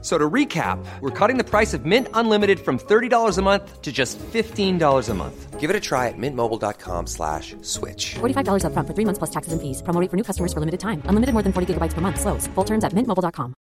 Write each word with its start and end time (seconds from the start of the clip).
So 0.00 0.16
to 0.16 0.30
recap, 0.30 0.78
we're 1.00 1.10
cutting 1.10 1.38
the 1.38 1.44
price 1.44 1.74
of 1.74 1.84
Mint 1.84 2.06
Unlimited 2.14 2.60
from 2.60 2.78
$30 2.78 3.36
a 3.36 3.42
month 3.42 3.82
to 3.82 3.90
just 3.90 4.16
$15 4.18 5.08
a 5.08 5.14
month. 5.14 5.58
Give 5.58 5.70
it 5.70 5.74
a 5.74 5.80
try 5.80 6.06
at 6.06 6.14
mintmobile.com 6.16 7.08
slash 7.08 7.56
switch. 7.62 8.14
$45 8.20 8.62
upfront 8.62 8.86
for 8.86 8.94
three 8.94 9.04
months 9.04 9.18
plus 9.18 9.30
taxes 9.30 9.52
and 9.52 9.60
fees. 9.60 9.82
Promo 9.82 10.00
rate 10.00 10.08
for 10.08 10.16
new 10.16 10.22
customers 10.22 10.52
for 10.52 10.60
limited 10.60 10.78
time. 10.78 11.02
Unlimited 11.06 11.32
more 11.34 11.42
than 11.42 11.52
40 11.52 11.74
gigabytes 11.74 11.94
per 11.94 12.00
month. 12.00 12.20
Slows. 12.20 12.46
Full 12.54 12.64
terms 12.64 12.84
at 12.84 12.92
mintmobile.com. 12.94 13.54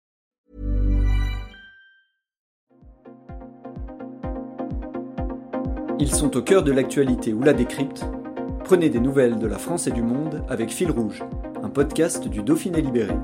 Ils 6.01 6.13
sont 6.13 6.37
au 6.37 6.43
cœur 6.43 6.65
de 6.65 6.73
l'actualité 6.73 7.33
ou 7.33 7.43
la 7.43 7.53
décrypte. 7.53 8.05
Prenez 8.65 8.91
des 8.91 9.01
nouvelles 9.01 9.39
de 9.39 9.47
la 9.47 9.59
France 9.59 9.87
et 9.87 9.93
du 9.93 10.03
monde 10.03 10.43
avec 10.49 10.71
Fil 10.71 10.91
Rouge, 10.91 11.23
un 11.63 11.69
podcast 11.69 12.27
du 12.27 12.43
Dauphiné 12.43 12.83
Libéré. 12.83 13.15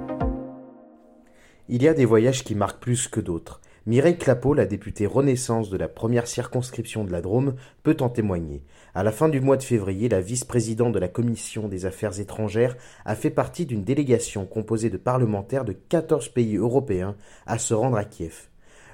Il 1.72 1.84
y 1.84 1.88
a 1.88 1.94
des 1.94 2.04
voyages 2.04 2.42
qui 2.42 2.56
marquent 2.56 2.80
plus 2.80 3.06
que 3.06 3.20
d'autres. 3.20 3.60
Mireille 3.86 4.18
Clapeau, 4.18 4.54
la 4.54 4.66
députée 4.66 5.06
Renaissance 5.06 5.70
de 5.70 5.76
la 5.76 5.86
première 5.86 6.26
circonscription 6.26 7.04
de 7.04 7.12
la 7.12 7.20
Drôme, 7.20 7.54
peut 7.84 7.96
en 8.00 8.08
témoigner. 8.08 8.64
À 8.92 9.04
la 9.04 9.12
fin 9.12 9.28
du 9.28 9.40
mois 9.40 9.56
de 9.56 9.62
février, 9.62 10.08
la 10.08 10.20
vice-présidente 10.20 10.92
de 10.92 10.98
la 10.98 11.06
Commission 11.06 11.68
des 11.68 11.86
Affaires 11.86 12.18
étrangères 12.18 12.76
a 13.04 13.14
fait 13.14 13.30
partie 13.30 13.66
d'une 13.66 13.84
délégation 13.84 14.46
composée 14.46 14.90
de 14.90 14.96
parlementaires 14.96 15.64
de 15.64 15.72
14 15.72 16.30
pays 16.30 16.56
européens 16.56 17.14
à 17.46 17.56
se 17.56 17.72
rendre 17.72 17.98
à 17.98 18.04
Kiev. 18.04 18.48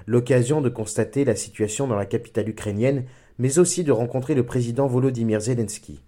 L'occasion 0.05 0.61
de 0.61 0.69
constater 0.69 1.25
la 1.25 1.35
situation 1.35 1.87
dans 1.87 1.95
la 1.95 2.05
capitale 2.05 2.47
ukrainienne, 2.47 3.05
mais 3.39 3.57
aussi 3.57 3.83
de 3.85 3.91
rencontrer 3.91 4.35
le 4.35 4.45
président 4.45 4.85
Volodymyr 4.85 5.41
Zelensky. 5.41 5.99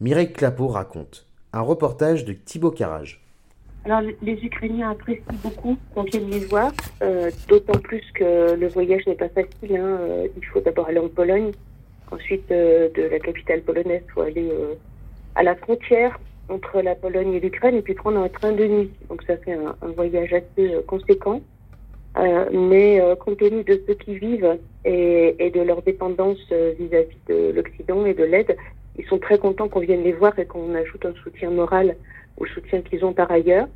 Mireille 0.00 0.32
Clapeau 0.32 0.68
raconte. 0.68 1.26
Un 1.52 1.60
reportage 1.60 2.24
de 2.24 2.32
Thibaut 2.32 2.70
Carrage. 2.70 3.19
Alors, 3.84 4.02
les 4.20 4.44
Ukrainiens 4.44 4.90
apprécient 4.90 5.24
beaucoup 5.42 5.78
qu'on 5.94 6.02
vienne 6.02 6.28
les 6.30 6.40
voir, 6.40 6.70
euh, 7.02 7.30
d'autant 7.48 7.78
plus 7.78 8.02
que 8.12 8.54
le 8.54 8.68
voyage 8.68 9.06
n'est 9.06 9.14
pas 9.14 9.30
facile. 9.30 9.76
Hein. 9.76 9.98
Euh, 10.00 10.28
il 10.36 10.44
faut 10.44 10.60
d'abord 10.60 10.88
aller 10.88 10.98
en 10.98 11.08
Pologne, 11.08 11.52
ensuite 12.10 12.50
euh, 12.50 12.90
de 12.94 13.02
la 13.04 13.18
capitale 13.18 13.62
polonaise, 13.62 14.02
il 14.06 14.12
faut 14.12 14.20
aller 14.20 14.50
à 15.34 15.42
la 15.42 15.54
frontière 15.54 16.20
entre 16.50 16.82
la 16.82 16.94
Pologne 16.94 17.32
et 17.34 17.40
l'Ukraine, 17.40 17.76
et 17.76 17.82
puis 17.82 17.94
prendre 17.94 18.18
un 18.18 18.28
train 18.28 18.52
de 18.52 18.66
nuit. 18.66 18.90
Donc 19.08 19.22
ça 19.22 19.38
fait 19.38 19.54
un, 19.54 19.74
voyage 19.96 20.34
assez 20.34 20.74
conséquent. 20.86 21.40
mais 22.52 23.00
compte 23.20 23.38
tenu 23.38 23.62
de 23.64 23.80
ceux 23.86 23.94
qui 23.94 24.18
vivent 24.18 24.58
et, 24.84 25.36
et 25.38 25.50
de 25.50 25.60
leur 25.62 25.80
dépendance 25.82 26.52
vis-à-vis 26.78 27.18
de 27.28 27.52
l'Occident 27.54 28.04
et 28.04 28.14
de 28.14 28.24
l'aide, 28.24 28.56
ils 28.98 29.06
sont 29.06 29.18
très 29.18 29.38
contents 29.38 29.68
qu'on 29.68 29.80
vienne 29.80 30.02
les 30.02 30.12
voir 30.12 30.38
et 30.38 30.44
qu'on 30.44 30.74
ajoute 30.74 31.06
un 31.06 31.14
soutien 31.22 31.50
moral 31.50 31.96
au 32.36 32.46
soutien 32.46 32.82
qu'ils 32.82 33.04
ont 33.04 33.12
par 33.12 33.30
ailleurs. 33.30 33.68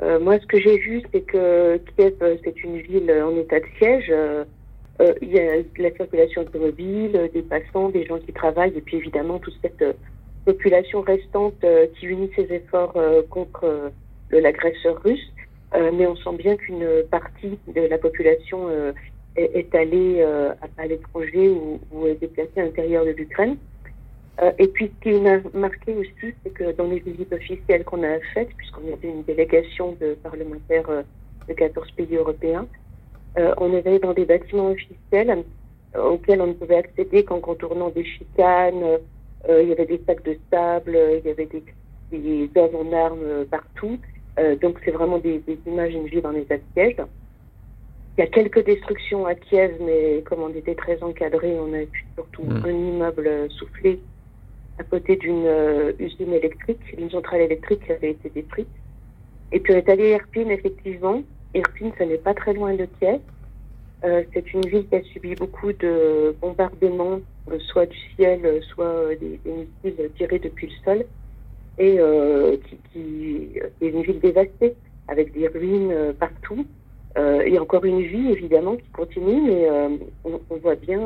Euh, 0.00 0.20
moi, 0.20 0.38
ce 0.38 0.46
que 0.46 0.60
j'ai 0.60 0.78
vu, 0.78 1.02
c'est 1.12 1.22
que 1.22 1.78
Kiev, 1.96 2.14
euh, 2.22 2.36
c'est 2.44 2.62
une 2.62 2.78
ville 2.78 3.10
en 3.10 3.36
état 3.36 3.58
de 3.58 3.66
siège. 3.78 4.10
Euh, 4.10 4.44
il 5.22 5.30
y 5.30 5.38
a 5.38 5.56
la 5.78 5.90
circulation 5.92 6.42
automobile, 6.42 7.30
des 7.32 7.42
passants, 7.42 7.88
des 7.88 8.04
gens 8.04 8.18
qui 8.18 8.32
travaillent, 8.32 8.76
et 8.76 8.80
puis 8.80 8.96
évidemment 8.96 9.38
toute 9.38 9.54
cette 9.62 9.84
population 10.44 11.02
restante 11.02 11.64
qui 11.94 12.06
unit 12.06 12.30
ses 12.34 12.52
efforts 12.52 12.98
contre 13.30 13.92
l'agresseur 14.32 15.00
russe. 15.04 15.32
mais 15.72 16.04
on 16.04 16.16
sent 16.16 16.36
bien 16.38 16.56
qu'une 16.56 16.84
partie 17.12 17.60
de 17.72 17.82
la 17.82 17.96
population 17.96 18.68
est, 19.36 19.72
allée 19.72 20.20
à, 20.76 20.86
l'étranger 20.88 21.48
ou, 21.48 21.78
ou 21.92 22.06
est 22.06 22.16
déplacée 22.16 22.50
à 22.56 22.64
l'intérieur 22.64 23.04
de 23.04 23.10
l'Ukraine. 23.10 23.56
Euh, 24.40 24.52
et 24.58 24.68
puis, 24.68 24.90
ce 24.94 25.10
qui 25.10 25.20
m'a 25.20 25.38
marqué 25.54 25.94
aussi, 25.94 26.34
c'est 26.42 26.50
que 26.50 26.72
dans 26.72 26.86
les 26.86 27.00
visites 27.00 27.32
officielles 27.32 27.84
qu'on 27.84 28.02
a 28.04 28.20
faites, 28.34 28.50
puisqu'on 28.56 28.86
était 28.88 29.08
une 29.08 29.24
délégation 29.24 29.96
de 30.00 30.14
parlementaires 30.22 30.88
euh, 30.90 31.02
de 31.48 31.54
14 31.54 31.90
pays 31.92 32.16
européens, 32.16 32.66
euh, 33.38 33.54
on 33.58 33.74
est 33.74 33.86
allé 33.86 33.98
dans 33.98 34.14
des 34.14 34.24
bâtiments 34.24 34.70
officiels 34.70 35.44
auxquels 35.96 36.40
on 36.40 36.48
ne 36.48 36.52
pouvait 36.52 36.76
accéder 36.76 37.24
qu'en 37.24 37.40
contournant 37.40 37.88
des 37.88 38.04
chicanes. 38.04 38.98
il 39.48 39.68
y 39.68 39.72
avait 39.72 39.86
des 39.86 40.00
sacs 40.06 40.22
de 40.22 40.36
sable, 40.50 40.98
il 41.18 41.26
y 41.26 41.30
avait 41.30 41.46
des, 41.46 41.62
des 42.12 42.50
hommes 42.56 42.76
en 42.76 42.92
armes 42.92 43.46
partout. 43.50 43.98
donc, 44.60 44.78
c'est 44.84 44.90
vraiment 44.90 45.18
des, 45.18 45.38
des, 45.38 45.58
images 45.66 45.94
une 45.94 46.06
vie 46.06 46.20
dans 46.20 46.30
les 46.30 46.46
siège. 46.74 46.96
Il 48.16 48.20
y 48.20 48.22
a 48.22 48.26
quelques 48.26 48.64
destructions 48.66 49.24
à 49.24 49.34
Kiev, 49.34 49.76
mais 49.80 50.22
comme 50.26 50.42
on 50.42 50.50
était 50.50 50.74
très 50.74 51.02
encadré, 51.02 51.58
on 51.58 51.72
a 51.72 51.84
vu 51.84 52.06
surtout 52.16 52.44
mmh. 52.44 52.64
un 52.66 52.70
immeuble 52.70 53.50
soufflé 53.50 53.98
à 54.78 54.84
côté 54.84 55.16
d'une 55.16 55.46
euh, 55.46 55.92
usine 55.98 56.32
électrique, 56.32 56.80
une 56.96 57.10
centrale 57.10 57.42
électrique 57.42 57.84
qui 57.84 57.92
avait 57.92 58.12
été 58.12 58.30
détruite. 58.30 58.68
Et 59.52 59.60
puis 59.60 59.72
on 59.72 59.76
est 59.76 59.88
allé 59.88 60.12
à 60.12 60.16
Irpine, 60.16 60.50
effectivement. 60.50 61.22
Irpine, 61.54 61.92
ce 61.98 62.04
n'est 62.04 62.18
pas 62.18 62.34
très 62.34 62.52
loin 62.52 62.74
de 62.74 62.86
Kiev. 62.98 63.20
Euh, 64.04 64.22
c'est 64.32 64.52
une 64.52 64.64
ville 64.66 64.86
qui 64.88 64.94
a 64.94 65.02
subi 65.02 65.34
beaucoup 65.34 65.72
de 65.72 66.36
bombardements, 66.40 67.20
euh, 67.50 67.58
soit 67.58 67.86
du 67.86 67.96
ciel, 68.14 68.62
soit 68.62 69.16
des, 69.16 69.40
missiles 69.44 70.10
tirés 70.16 70.38
depuis 70.38 70.68
le 70.68 70.72
sol, 70.84 71.04
et 71.78 71.98
qui, 72.92 73.50
est 73.80 73.88
une 73.88 74.02
ville 74.02 74.20
dévastée, 74.20 74.74
avec 75.06 75.32
des 75.32 75.46
ruines 75.48 75.94
partout. 76.18 76.66
et 77.16 77.58
encore 77.58 77.84
une 77.84 78.02
vie, 78.02 78.32
évidemment, 78.32 78.76
qui 78.76 78.90
continue, 78.90 79.40
mais 79.42 79.68
on, 80.24 80.56
voit 80.60 80.74
bien 80.74 81.00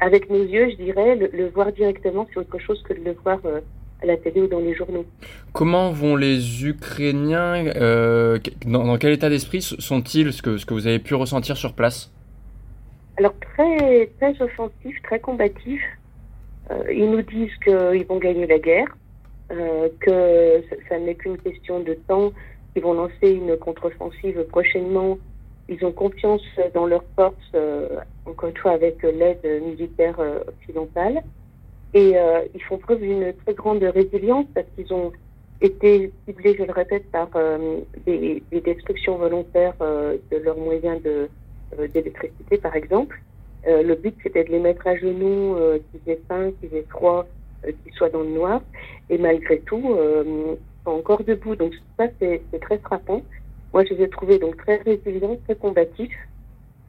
avec 0.00 0.30
nos 0.30 0.42
yeux, 0.42 0.70
je 0.70 0.76
dirais, 0.76 1.16
le, 1.16 1.48
voir 1.48 1.72
directement, 1.72 2.26
c'est 2.32 2.40
autre 2.40 2.58
chose 2.58 2.82
que 2.82 2.94
de 2.94 3.00
le 3.04 3.16
voir 3.24 3.38
euh, 3.44 3.60
à 4.02 4.06
la 4.06 4.16
télé 4.16 4.42
ou 4.42 4.46
dans 4.46 4.60
les 4.60 4.74
journaux. 4.74 5.04
Comment 5.52 5.90
vont 5.90 6.16
les 6.16 6.66
Ukrainiens 6.66 7.66
euh, 7.76 8.38
dans, 8.64 8.96
quel 8.98 9.12
état 9.12 9.28
d'esprit 9.28 9.62
sont-ils, 9.62 10.32
ce 10.32 10.42
que, 10.42 10.56
ce 10.56 10.66
que 10.66 10.74
vous 10.74 10.86
avez 10.86 10.98
pu 10.98 11.14
ressentir 11.14 11.56
sur 11.56 11.72
place? 11.72 12.12
Alors, 13.16 13.34
très, 13.40 14.06
très 14.20 14.40
offensifs, 14.40 15.02
très 15.02 15.18
combatifs. 15.18 15.84
Euh, 16.70 16.92
ils 16.92 17.10
nous 17.10 17.22
disent 17.22 17.56
qu'ils 17.64 18.06
vont 18.06 18.18
gagner 18.18 18.46
la 18.46 18.58
guerre, 18.58 18.96
que 20.00 20.62
ça 20.88 20.98
n'est 20.98 21.14
qu'une 21.14 21.38
question 21.38 21.80
de 21.80 21.94
temps, 22.06 22.32
qu'ils 22.72 22.82
vont 22.82 22.92
lancer 22.92 23.30
une 23.30 23.56
contre-offensive 23.56 24.44
prochainement 24.50 25.18
ils 25.68 25.84
ont 25.84 25.92
confiance 25.92 26.42
dans 26.74 26.86
leurs 26.86 27.04
forces, 27.14 27.36
euh, 27.54 28.00
encore 28.24 28.48
une 28.48 28.56
fois 28.56 28.72
avec 28.72 29.02
l'aide 29.02 29.62
militaire 29.62 30.18
euh, 30.18 30.40
occidentale. 30.48 31.22
Et 31.94 32.16
euh, 32.16 32.40
ils 32.54 32.62
font 32.62 32.78
preuve 32.78 33.00
d'une 33.00 33.32
très 33.44 33.54
grande 33.54 33.82
résilience 33.82 34.46
parce 34.54 34.66
qu'ils 34.74 34.92
ont 34.92 35.12
été 35.60 36.12
ciblés, 36.24 36.54
je 36.56 36.64
le 36.64 36.72
répète, 36.72 37.10
par 37.10 37.28
des, 38.06 38.42
des, 38.50 38.60
destructions 38.60 39.16
volontaires 39.16 39.74
de 39.80 40.36
leurs 40.36 40.56
moyens 40.56 41.00
d'électricité, 41.92 42.58
par 42.58 42.76
exemple. 42.76 43.20
le 43.66 43.94
but, 43.94 44.14
c'était 44.22 44.44
de 44.44 44.50
les 44.50 44.60
mettre 44.60 44.86
à 44.86 44.96
genoux, 44.96 45.56
qu'ils 45.90 46.12
aient 46.12 46.20
faim, 46.28 46.52
qu'ils 46.60 46.76
aient 46.76 46.86
froid, 46.88 47.26
qu'ils 47.64 47.92
soient 47.94 48.10
dans 48.10 48.20
le 48.20 48.28
noir. 48.28 48.60
Et 49.10 49.18
malgré 49.18 49.58
tout, 49.60 49.96
ils 49.98 50.56
sont 50.84 50.92
encore 50.92 51.24
debout. 51.24 51.56
Donc 51.56 51.74
ça, 51.98 52.04
c'est 52.20 52.40
très 52.60 52.78
frappant. 52.78 53.22
Moi, 53.72 53.84
je 53.84 53.94
les 53.94 54.04
ai 54.04 54.08
trouvés 54.08 54.38
donc 54.38 54.56
très 54.56 54.76
résilients, 54.76 55.38
très 55.44 55.56
combatifs. 55.56 56.16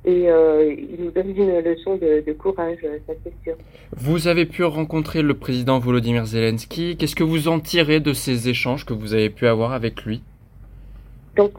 Et 0.06 0.30
euh, 0.30 0.74
ils 0.74 1.04
nous 1.04 1.12
donnent 1.12 1.36
une 1.36 1.60
leçon 1.60 1.98
de, 1.98 2.32
courage, 2.32 2.78
ça 3.06 3.14
c'est 3.24 3.34
sûr. 3.44 3.56
Vous 3.98 4.28
avez 4.28 4.46
pu 4.46 4.64
rencontrer 4.64 5.22
le 5.22 5.34
président 5.34 5.78
Volodymyr 5.78 6.26
Zelensky. 6.26 6.96
Qu'est-ce 6.96 7.16
que 7.16 7.24
vous 7.24 7.50
en 7.50 7.60
tirez 7.60 8.00
de 8.00 8.14
ces 8.14 8.48
échanges 8.48 8.86
que 8.86 8.94
vous 8.94 9.14
avez 9.14 9.30
pu 9.30 9.46
avoir 9.46 9.74
avec 9.74 10.06
lui? 10.06 10.22
Donc, 11.36 11.52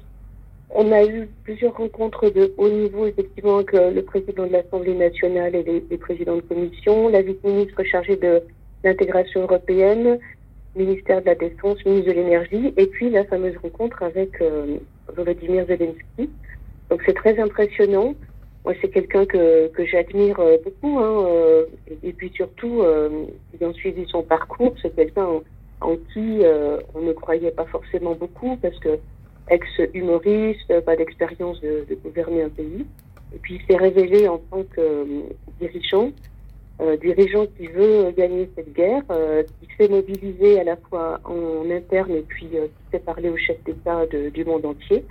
on 0.70 0.90
a 0.90 1.04
eu 1.04 1.28
plusieurs 1.44 1.76
rencontres 1.76 2.30
de 2.30 2.54
haut 2.56 2.70
niveau, 2.70 3.06
effectivement, 3.06 3.56
avec 3.56 3.74
euh, 3.74 3.90
le 3.90 4.02
président 4.02 4.46
de 4.46 4.52
l'Assemblée 4.52 4.94
nationale 4.94 5.54
et 5.54 5.62
les, 5.62 5.84
les 5.90 5.98
présidents 5.98 6.36
de 6.36 6.40
commission, 6.40 7.10
la 7.10 7.20
vice-ministre 7.20 7.82
chargée 7.84 8.16
de 8.16 8.42
l'intégration 8.84 9.42
européenne, 9.42 10.18
ministère 10.76 11.20
de 11.20 11.26
la 11.26 11.34
Défense, 11.34 11.84
ministre 11.84 12.08
de 12.08 12.14
l'Énergie, 12.14 12.72
et 12.76 12.86
puis 12.86 13.10
la 13.10 13.24
fameuse 13.24 13.56
rencontre 13.58 14.02
avec 14.02 14.40
euh, 14.40 14.78
Volodymyr 15.14 15.66
Zelensky. 15.66 16.30
Donc 16.90 17.02
c'est 17.06 17.14
très 17.14 17.38
impressionnant. 17.38 18.14
Moi, 18.64 18.74
c'est 18.80 18.88
quelqu'un 18.88 19.24
que, 19.24 19.68
que 19.68 19.86
j'admire 19.86 20.38
euh, 20.38 20.58
beaucoup. 20.62 20.98
Hein, 20.98 21.24
euh, 21.26 21.64
et, 22.02 22.12
puis 22.12 22.30
surtout, 22.34 22.82
euh, 22.82 23.24
ayant 23.58 23.72
suivi 23.72 24.04
son 24.08 24.22
parcours, 24.22 24.74
c'est 24.82 24.94
quelqu'un 24.94 25.26
en, 25.80 25.96
qui 26.12 26.42
on 26.94 27.00
ne 27.00 27.12
croyait 27.12 27.52
pas 27.52 27.64
forcément 27.64 28.14
beaucoup 28.14 28.58
parce 28.60 28.78
que 28.80 28.98
ex-humoriste, 29.48 30.78
pas 30.80 30.94
d'expérience 30.94 31.58
de, 31.62 31.86
de, 31.88 31.94
gouverner 31.94 32.42
un 32.42 32.50
pays. 32.50 32.84
Et 33.34 33.38
puis 33.38 33.54
il 33.54 33.62
s'est 33.66 33.80
révélé 33.80 34.28
en 34.28 34.38
tant 34.50 34.62
que 34.64 35.06
dirigeant 35.58 36.10
euh, 36.80 36.96
dirigeant 36.96 37.46
qui 37.58 37.66
veut 37.66 38.10
gagner 38.16 38.48
cette 38.56 38.72
guerre, 38.72 39.02
euh, 39.10 39.42
qui 39.42 39.66
fait 39.76 39.88
mobiliser 39.88 40.60
à 40.60 40.64
la 40.64 40.76
fois 40.76 41.20
en 41.24 41.70
interne 41.70 42.12
et 42.12 42.22
puis 42.22 42.48
euh, 42.54 42.66
qui 42.66 42.90
fait 42.92 43.00
parler 43.00 43.28
aux 43.28 43.36
chefs 43.36 43.62
d'État 43.64 44.06
du 44.06 44.44
monde 44.46 44.64
entier. 44.64 45.04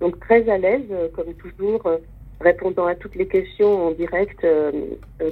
Donc 0.00 0.18
très 0.18 0.48
à 0.48 0.58
l'aise, 0.58 0.90
comme 1.14 1.32
toujours, 1.34 1.88
répondant 2.40 2.86
à 2.86 2.96
toutes 2.96 3.14
les 3.14 3.28
questions 3.28 3.86
en 3.86 3.90
direct, 3.92 4.44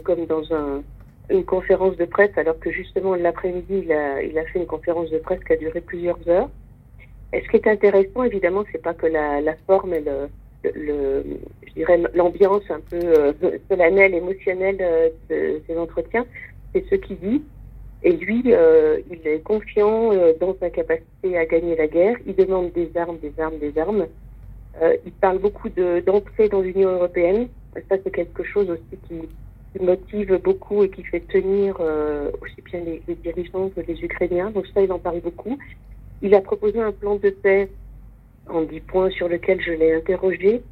comme 0.04 0.24
dans 0.26 0.52
un, 0.54 0.82
une 1.30 1.44
conférence 1.44 1.96
de 1.96 2.04
presse, 2.04 2.30
alors 2.36 2.58
que 2.60 2.70
justement 2.70 3.16
l'après-midi, 3.16 3.84
il 3.84 3.92
a, 3.92 4.44
fait 4.44 4.60
une 4.60 4.66
conférence 4.66 5.10
de 5.10 5.18
presse 5.18 5.42
qui 5.44 5.52
a 5.52 5.56
duré 5.56 5.80
plusieurs 5.80 6.20
heures. 6.28 6.48
Et 7.32 7.42
ce 7.42 7.48
qui 7.48 7.56
est 7.56 7.66
intéressant, 7.66 8.22
évidemment, 8.22 8.62
c'est 8.70 8.82
pas 8.82 8.94
que 8.94 9.06
la, 9.06 9.40
forme 9.66 9.94
et 9.94 10.04
le, 10.64 11.24
je 11.74 11.80
dirais 11.80 12.00
l'ambiance 12.14 12.62
un 12.70 12.80
peu 12.80 13.00
euh, 13.00 13.32
solennelle, 13.68 14.14
émotionnelle 14.14 14.78
euh, 14.80 15.08
de 15.30 15.62
ces 15.66 15.76
entretiens, 15.76 16.26
c'est 16.74 16.84
ce 16.88 16.96
qu'il 16.96 17.18
dit. 17.18 17.42
Et 18.04 18.12
lui, 18.12 18.42
euh, 18.48 19.00
il 19.10 19.26
est 19.26 19.40
confiant 19.40 20.10
dans 20.40 20.56
sa 20.58 20.70
capacité 20.70 21.38
à 21.38 21.46
gagner 21.46 21.76
la 21.76 21.86
guerre. 21.86 22.16
Il 22.26 22.34
demande 22.34 22.72
des 22.72 22.90
armes, 22.96 23.18
des 23.18 23.32
armes, 23.38 23.58
des 23.58 23.78
armes. 23.78 24.06
Il 25.06 25.12
parle 25.12 25.38
beaucoup 25.38 25.68
d'entrée 25.68 26.48
dans 26.48 26.62
l'Union 26.62 26.90
européenne. 26.90 27.46
Ça, 27.88 27.96
c'est 28.02 28.10
quelque 28.10 28.42
chose 28.42 28.68
aussi 28.70 28.98
qui, 29.06 29.20
qui, 29.72 29.84
motive 29.84 30.36
beaucoup 30.42 30.82
et 30.82 30.88
qui 30.88 31.04
fait 31.04 31.20
tenir 31.20 31.78
aussi 32.40 32.60
bien 32.64 32.80
les, 32.80 33.02
les 33.06 33.14
dirigeants 33.14 33.68
que 33.68 33.82
les 33.82 34.02
Ukrainiens. 34.02 34.50
Donc 34.50 34.66
ça, 34.74 34.82
il 34.82 34.90
en 34.90 34.98
parle 34.98 35.20
beaucoup. 35.20 35.56
Il 36.22 36.34
a 36.34 36.40
proposé 36.40 36.80
un 36.80 36.90
plan 36.90 37.14
de 37.14 37.30
paix 37.30 37.68
en 38.48 38.62
dix 38.62 38.80
points 38.80 39.10
sur 39.10 39.28
lequel 39.28 39.60
je 39.60 39.72
l'ai 39.72 39.94
interrogé, 39.94 40.62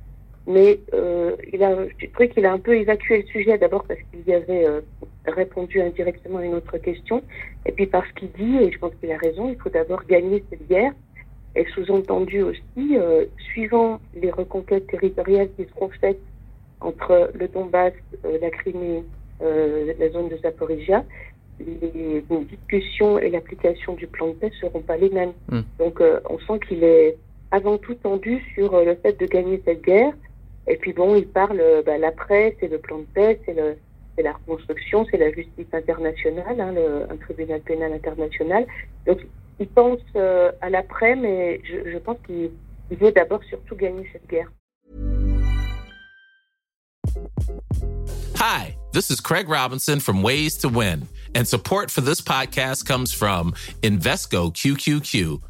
mais 0.50 0.80
euh, 0.94 1.36
il 1.52 1.62
a, 1.62 1.76
je 1.98 2.06
trouvais 2.06 2.28
qu'il 2.28 2.44
a 2.44 2.52
un 2.52 2.58
peu 2.58 2.76
évacué 2.76 3.22
le 3.22 3.28
sujet 3.28 3.56
d'abord 3.58 3.84
parce 3.84 4.00
qu'il 4.10 4.26
y 4.26 4.34
avait 4.34 4.66
euh, 4.66 4.80
répondu 5.26 5.80
indirectement 5.80 6.38
à 6.38 6.44
une 6.44 6.54
autre 6.54 6.76
question, 6.78 7.22
et 7.66 7.72
puis 7.72 7.86
parce 7.86 8.10
qu'il 8.12 8.30
dit, 8.32 8.56
et 8.58 8.72
je 8.72 8.78
pense 8.78 8.92
qu'il 9.00 9.12
a 9.12 9.16
raison, 9.16 9.48
il 9.48 9.56
faut 9.56 9.70
d'abord 9.70 10.04
gagner 10.06 10.42
cette 10.50 10.66
guerre, 10.68 10.92
et 11.54 11.64
sous-entendu 11.74 12.42
aussi, 12.42 12.96
euh, 12.96 13.24
suivant 13.52 14.00
les 14.14 14.30
reconquêtes 14.30 14.86
territoriales 14.88 15.48
qui 15.56 15.66
seront 15.74 15.90
faites 16.00 16.20
entre 16.80 17.30
le 17.34 17.48
Donbass, 17.48 17.92
la 18.40 18.50
Crimée, 18.50 19.04
la 19.40 20.10
zone 20.10 20.28
de 20.30 20.36
Zaporizhia, 20.38 21.04
les 21.58 22.24
discussions 22.48 23.18
et 23.18 23.28
l'application 23.28 23.92
du 23.94 24.06
plan 24.06 24.28
de 24.28 24.32
paix 24.32 24.50
seront 24.58 24.80
pas 24.80 24.96
les 24.96 25.10
mêmes. 25.10 25.32
Mm. 25.50 25.60
Donc 25.78 26.02
on 26.30 26.38
sent 26.38 26.58
qu'il 26.66 26.82
est 26.84 27.18
avant 27.50 27.76
tout 27.76 27.94
tendu 27.96 28.42
sur 28.54 28.82
le 28.82 28.94
fait 28.94 29.20
de 29.20 29.26
gagner 29.26 29.60
cette 29.66 29.82
guerre. 29.82 30.14
Et 30.66 30.76
puis 30.76 30.92
bon, 30.92 31.14
il 31.16 31.26
parle, 31.26 31.60
euh, 31.60 31.82
bah, 31.84 31.98
l'après, 31.98 32.56
c'est 32.60 32.68
le 32.68 32.78
plan 32.78 32.98
de 32.98 33.06
paix, 33.14 33.40
c'est 33.46 33.54
la 34.22 34.32
reconstruction, 34.32 35.06
c'est 35.10 35.16
la 35.16 35.32
justice 35.32 35.66
internationale, 35.72 36.60
hein, 36.60 36.74
un 37.10 37.16
tribunal 37.16 37.60
pénal 37.60 37.92
international. 37.92 38.66
Donc 39.06 39.20
il 39.58 39.68
pense 39.68 40.00
euh, 40.16 40.52
à 40.60 40.70
l'après, 40.70 41.16
mais 41.16 41.60
je, 41.64 41.98
pense 41.98 42.16
qu'il 42.26 42.50
il 42.90 42.96
veut 42.96 43.12
d'abord 43.12 43.42
surtout 43.44 43.76
gagner 43.76 44.08
cette 44.12 44.26
guerre. 44.28 44.50
Hi, 48.36 48.76
this 48.92 49.10
is 49.10 49.20
Craig 49.20 49.48
Robinson 49.48 50.00
from 50.00 50.22
Ways 50.22 50.56
to 50.58 50.68
Win, 50.68 51.08
and 51.34 51.46
support 51.46 51.90
for 51.90 52.00
this 52.00 52.20
podcast 52.20 52.86
comes 52.86 53.12
from 53.12 53.52
Invesco 53.82 54.50
QQQ 54.52 55.49